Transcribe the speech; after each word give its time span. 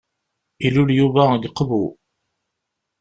Ilul 0.65 0.89
Yuba 0.97 1.23
deg 1.43 1.49
uqbu. 1.53 1.85